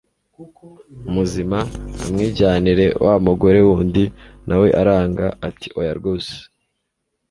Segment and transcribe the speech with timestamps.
[1.13, 1.59] muzima
[2.03, 4.03] amwijyanire wa mugore wundi
[4.47, 6.33] na we aranga atioya rwose